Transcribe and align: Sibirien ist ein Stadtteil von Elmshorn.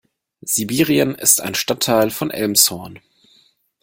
Sibirien 0.43 1.13
ist 1.13 1.41
ein 1.41 1.53
Stadtteil 1.53 2.09
von 2.09 2.31
Elmshorn. 2.31 2.97